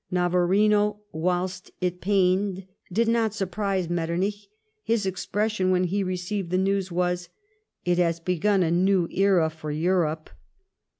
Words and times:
Navarino, 0.09 1.01
whilst 1.11 1.69
it 1.79 2.01
pained, 2.01 2.65
did 2.91 3.07
not 3.07 3.35
surprise 3.35 3.87
Metternich. 3.87 4.47
His 4.81 5.05
expression, 5.05 5.69
when 5.69 5.83
he 5.83 6.03
received 6.03 6.49
the 6.49 6.57
news 6.57 6.91
was:" 6.91 7.29
It 7.85 7.99
has 7.99 8.19
begun 8.19 8.63
a 8.63 8.71
new 8.71 9.07
era 9.11 9.47
for 9.51 9.69
Europe." 9.69 10.31